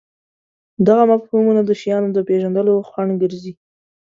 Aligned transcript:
دغه 0.87 1.03
مفهومونه 1.11 1.61
د 1.65 1.71
شیانو 1.81 2.09
د 2.13 2.19
پېژندلو 2.27 2.75
خنډ 2.89 3.11
ګرځي. 3.21 3.53